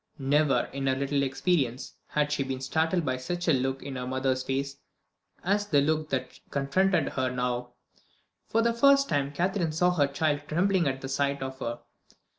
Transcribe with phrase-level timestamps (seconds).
[0.17, 4.07] Never, in her little experience, had she been startled by such a look in her
[4.07, 4.77] mother's face
[5.43, 7.73] as the look that confronted her now.
[8.47, 11.81] For the first time Catherine saw her child trembling at the sight of her.